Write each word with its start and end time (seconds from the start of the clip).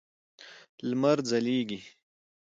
لمر 0.89 1.17
ځلېږي. 1.29 1.79